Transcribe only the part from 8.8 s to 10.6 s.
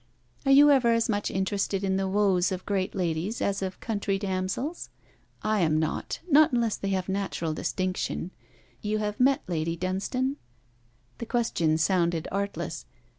You have met Lady Dunstane?'